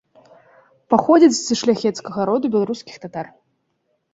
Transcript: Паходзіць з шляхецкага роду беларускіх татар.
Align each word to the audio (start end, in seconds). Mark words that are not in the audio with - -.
Паходзіць 0.93 1.37
з 1.39 1.57
шляхецкага 1.63 2.19
роду 2.31 2.45
беларускіх 2.57 2.95
татар. 3.05 3.25